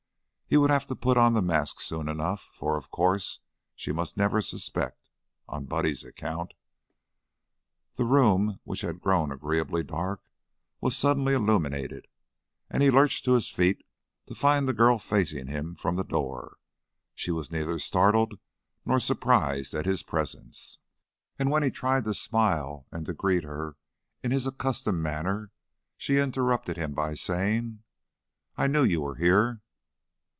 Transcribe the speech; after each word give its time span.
He 0.47 0.57
would 0.57 0.69
have 0.69 0.85
to 0.87 0.97
put 0.97 1.15
on 1.15 1.31
the 1.31 1.41
mask 1.41 1.79
soon 1.79 2.09
enough, 2.09 2.41
for, 2.53 2.75
of 2.75 2.91
course, 2.91 3.39
she 3.73 3.93
must 3.93 4.17
never 4.17 4.41
suspect, 4.41 4.99
on 5.47 5.63
Buddy's 5.63 6.03
account. 6.03 6.55
The 7.93 8.03
room, 8.03 8.59
which 8.65 8.81
had 8.81 8.99
grown 8.99 9.31
agreeably 9.31 9.81
dark, 9.81 10.21
was 10.81 10.93
suddenly 10.97 11.33
illuminated, 11.33 12.05
and 12.69 12.83
he 12.83 12.91
lurched 12.91 13.23
to 13.23 13.31
his 13.31 13.47
feet 13.49 13.85
to 14.25 14.35
find 14.35 14.67
the 14.67 14.73
girl 14.73 14.97
facing 14.99 15.47
him 15.47 15.73
from 15.73 15.95
the 15.95 16.03
door. 16.03 16.57
She 17.15 17.31
was 17.31 17.49
neither 17.49 17.79
startled 17.79 18.37
nor 18.85 18.99
surprised 18.99 19.73
at 19.73 19.85
his 19.85 20.03
presence, 20.03 20.79
and 21.39 21.49
when 21.49 21.63
he 21.63 21.71
tried 21.71 22.03
to 22.03 22.13
smile 22.13 22.87
and 22.91 23.05
to 23.05 23.13
greet 23.13 23.45
her 23.45 23.77
in 24.21 24.31
his 24.31 24.45
accustomed 24.45 25.01
manner, 25.01 25.51
she 25.95 26.17
interrupted 26.17 26.75
him 26.75 26.91
by 26.93 27.13
saying: 27.13 27.83
"I 28.57 28.67
knew 28.67 28.83
you 28.83 28.99
were 28.99 29.15
here." 29.15 29.61